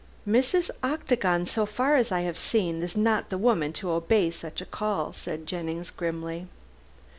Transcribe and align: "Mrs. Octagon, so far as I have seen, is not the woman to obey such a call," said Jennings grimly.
"Mrs. 0.27 0.71
Octagon, 0.81 1.45
so 1.45 1.67
far 1.67 1.95
as 1.95 2.11
I 2.11 2.21
have 2.21 2.39
seen, 2.39 2.81
is 2.81 2.97
not 2.97 3.29
the 3.29 3.37
woman 3.37 3.71
to 3.73 3.91
obey 3.91 4.31
such 4.31 4.59
a 4.59 4.65
call," 4.65 5.13
said 5.13 5.45
Jennings 5.45 5.91
grimly. 5.91 6.47